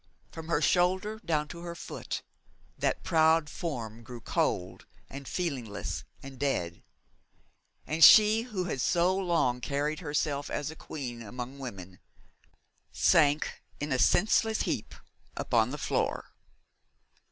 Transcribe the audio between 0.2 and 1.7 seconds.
From her shoulder down to